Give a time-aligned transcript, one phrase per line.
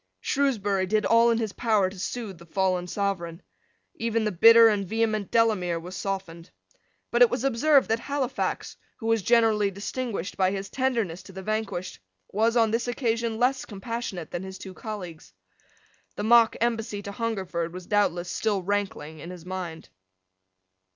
[0.19, 3.43] Shrewsbury did all in his power to soothe the fallen Sovereign.
[3.93, 6.49] Even the bitter and vehement Delamere was softened.
[7.11, 11.43] But it was observed that Halifax, who was generally distinguished by his tenderness to the
[11.43, 11.99] vanquished,
[12.31, 15.33] was, on this occasion, less compassionate than his two colleagues.
[16.15, 19.89] The mock embassy to Hungerford was doubtless still rankling in his mind.